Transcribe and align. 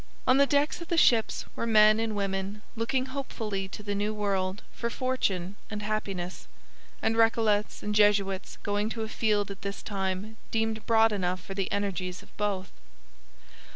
On 0.25 0.37
the 0.37 0.47
decks 0.47 0.81
of 0.81 0.87
the 0.87 0.97
ships 0.97 1.45
were 1.55 1.67
men 1.67 1.99
and 1.99 2.15
women 2.15 2.63
looking 2.75 3.05
hopefully 3.05 3.67
to 3.67 3.83
the 3.83 3.93
New 3.93 4.15
World 4.15 4.63
for 4.71 4.89
fortune 4.89 5.57
and 5.69 5.83
happiness, 5.83 6.47
and 7.03 7.15
Recollets 7.15 7.83
and 7.83 7.93
Jesuits 7.93 8.57
going 8.63 8.89
to 8.89 9.03
a 9.03 9.07
field 9.07 9.51
at 9.51 9.61
this 9.61 9.83
time 9.83 10.37
deemed 10.49 10.87
broad 10.87 11.11
enough 11.11 11.39
for 11.39 11.53
the 11.53 11.71
energies 11.71 12.23
of 12.23 12.35
both. 12.35 12.71